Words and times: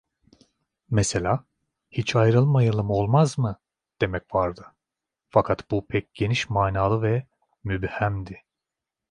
Mesela: 0.89 1.45
"Hiç 1.91 2.15
ayrılmayalım, 2.15 2.89
olmaz 2.89 3.37
mı?" 3.37 3.59
demek 4.01 4.35
vardı, 4.35 4.65
fakat 5.29 5.71
bu 5.71 5.87
pek 5.87 6.13
geniş 6.13 6.49
manalı 6.49 7.01
ve 7.01 7.27
müphemdi. 7.63 8.43